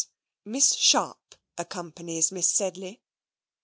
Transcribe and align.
Miss 0.45 0.73
Sharp 0.73 1.35
accompanies 1.59 2.31
Miss 2.31 2.49
Sedley. 2.49 3.03